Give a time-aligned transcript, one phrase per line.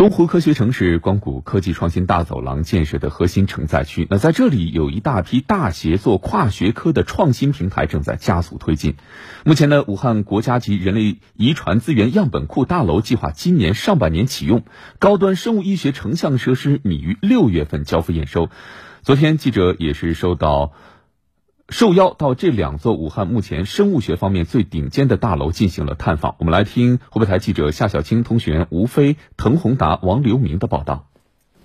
[0.00, 4.06] 东湖科学城是光谷科技创新大走廊建设的核心承载区。
[4.08, 8.94] 那在这里有一大批大协作跨学科的创新平台正在加速推进。
[9.44, 14.64] 目前呢，武汉国家级人类遗传资源样本库大楼计划今年上半年启用，
[14.98, 18.48] 高端生物医学成像设施拟于六月份交付验收。
[19.02, 20.72] 昨天记者也是收到。
[21.70, 26.34] 受邀到这两座武汉目前生物学方面最顶尖的大楼进行了探访。
[26.38, 31.09] 我们来听湖北台记者夏小青、通讯员吴飞、滕宏达、王留明的报道。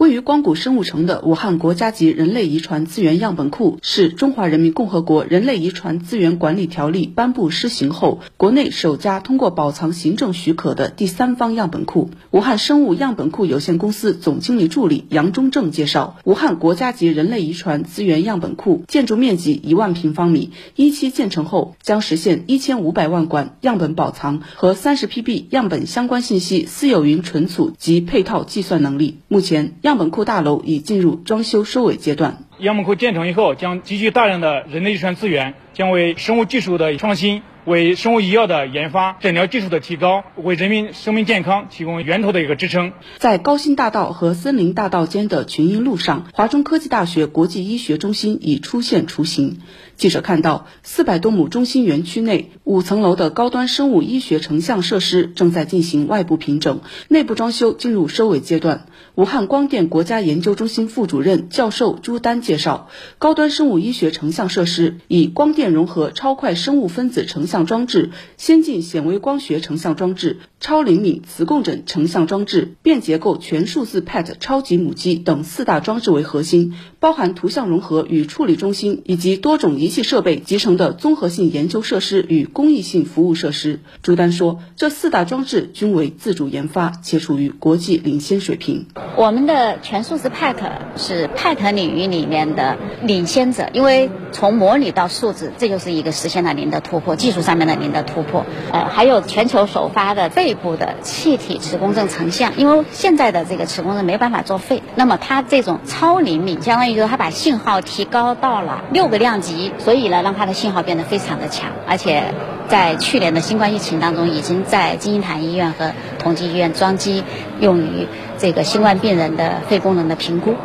[0.00, 12.08] 位于光谷生物城的武汉国家级人类遗传资源样本库，是中华人民共和国人类遗传资源管理条例颁布施行后，国内首家通过保藏行政许可的第三方样本库。
[12.30, 29.18] 武汉生物样本库有限公司总经理助理杨忠正介绍，武汉国家级人类遗传资源样本库建筑面积一万平方米，一期建成后将实现一千五百万管样本保藏和三十 PB 样本相关信息私有云存储及配套计算能力。
[29.28, 32.44] 目前样样本库大楼已进入装修收尾阶段。
[32.60, 37.42] 样本库建成以后，将集聚大量的人类遗传资源，将为生物技术的创新。
[37.66, 42.92] 为生物医药的研发、诊疗技术的提高，为人民生命健康提供源头的一个支撑。
[43.18, 49.58] 在高新大道和森林大道间的群英路上，华中科技大学国际医学中心已出现雏形。
[49.94, 58.86] 记者看到，四百多亩中心园区内五层楼的高端生物医学成像设施正在进行外部平整，内部装修进入收尾阶段。
[59.16, 62.88] 武汉光电国家研究中心副主任教授朱丹介绍，
[63.20, 83.78] 高端生物医学成像设施以光电融合超快生物分子成像装置、先进显微光学成像装置、超灵敏磁共振成像装置、便结构全数字 PET 超级母机等四大装置为核心，包含图像融合与处理中心以及多种仪器设备集成的综合性研究设施与公益性服务设施。
[84.02, 88.86] 朱丹说，这四大装置均为自主研发，且处于国际领先水平。
[89.16, 90.56] 我们的全数字 PET
[90.96, 98.44] 是 PET 领域里面的领先者，因为从模拟到数字，这就是一个实现了零的突破，技术上面的零的突破。
[98.70, 112.34] 呃，还有全球首发的肺部的气体磁共振成像，因为现在的这个磁共振没办法作废，那么它这种超灵敏，相当于说它把信号提高到了六个量级，所以呢，让它的信号变得非常的强，而且
[112.68, 117.24] 在去年的新冠疫情当中，已经在金银潭医院和同济医院装机
[117.58, 118.06] 用于
[118.38, 118.90] 这个新冠。
[119.00, 120.56] 病人的肺功能的评估，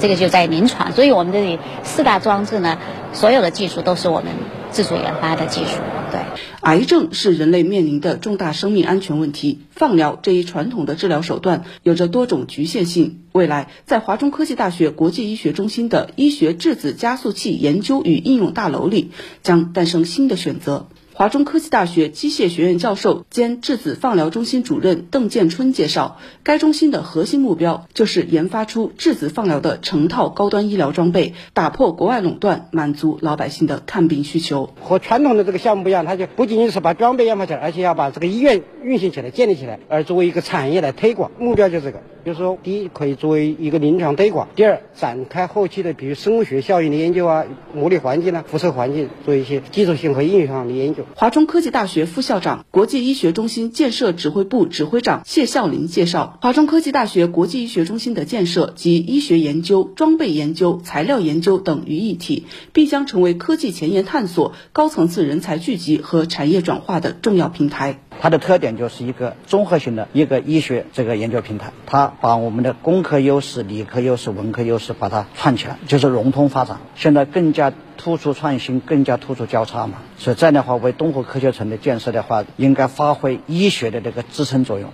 [0.00, 2.78] 这个就在临床，所以我们这里四大装置呢，
[3.12, 4.32] 所有的技术都是我们
[4.70, 5.78] 自主研发的技术。
[6.12, 6.20] 对，
[6.60, 13.22] 癌症是人类面临的重大生命安全问题，放疗这一传统的治疗手段有着多种局限性。
[13.32, 19.10] 未来，在华中科技大学国际医学中心的医学质子加速器研究与应用大楼里，
[19.42, 20.86] 将诞生新的选择。
[21.18, 34.74] 华中科技大学机械学院教授兼质子放疗中心主任邓建春介绍，该中心的核心目标就是研发出质子放疗的成套高端医疗装备，打破国外垄断，满足老百姓的看病需求。
[34.78, 41.30] 和传统的这个项目不一样，它就不仅仅是把装备研发起来，而且要把这个医院运行起来、建立起来，而作为一个产业来推广。
[41.38, 51.04] 目标就是这个，就是说，第一可以作为一个临床推广；第二，展开后期的，比如生物学效应的研究啊、模拟环境啊、辐射环境，做一些技术性和应用上的研究。
[51.14, 68.00] 华中科技大学副校长、国际医学中心建设指挥部指挥长谢孝林介绍，华中科技大学国际医学中心的建设及医学研究、装备研究、材料研究等于一体，必将成为科技前沿探索、高层次人才聚集和产业转化的重要平台。
[68.20, 76.78] 它的特点就是一个综合性的一个医学这个研究平台，它把我们的工科优势、理科优势、文科优势把它串起来，就是融通发展。
[76.94, 84.90] 现在更加突出创新，更加突出交叉嘛，所以这样的话，为东湖科学城的建设的话，应该发挥医学的这个支撑作用。